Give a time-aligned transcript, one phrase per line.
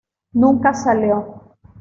[0.33, 1.53] Nunca salió.